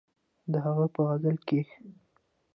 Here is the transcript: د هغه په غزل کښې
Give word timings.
د 0.51 0.53
هغه 0.65 0.85
په 0.93 0.99
غزل 1.07 1.35
کښې 1.47 1.77